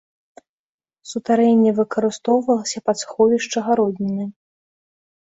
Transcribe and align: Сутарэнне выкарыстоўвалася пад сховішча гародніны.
Сутарэнне 1.09 1.71
выкарыстоўвалася 1.81 2.77
пад 2.91 2.97
сховішча 3.05 3.57
гародніны. 3.71 4.31